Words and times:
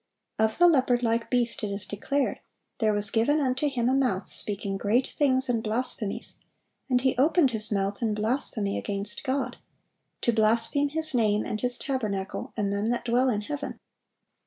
Of 0.39 0.57
the 0.57 0.67
leopard 0.67 1.03
like 1.03 1.29
beast 1.29 1.63
it 1.63 1.67
is 1.69 1.85
declared: 1.85 2.39
"There 2.79 2.91
was 2.91 3.11
given 3.11 3.39
unto 3.39 3.69
him 3.69 3.87
a 3.87 3.93
mouth 3.93 4.27
speaking 4.27 4.75
great 4.75 5.05
things 5.09 5.47
and 5.47 5.61
blasphemies.... 5.61 6.39
And 6.89 7.01
he 7.01 7.15
opened 7.19 7.51
his 7.51 7.71
mouth 7.71 8.01
in 8.01 8.15
blasphemy 8.15 8.79
against 8.79 9.23
God, 9.23 9.57
to 10.21 10.33
blaspheme 10.33 10.89
His 10.89 11.13
name, 11.13 11.45
and 11.45 11.61
His 11.61 11.77
tabernacle, 11.77 12.51
and 12.57 12.73
them 12.73 12.89
that 12.89 13.05
dwell 13.05 13.29
in 13.29 13.41
heaven. 13.41 13.79